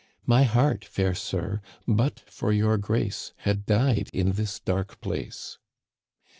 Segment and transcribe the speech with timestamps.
[0.25, 1.61] My heart, fair sir.
[1.87, 5.59] but for your grace, Had died in this dark place."